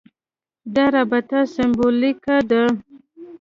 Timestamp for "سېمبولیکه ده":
1.53-2.63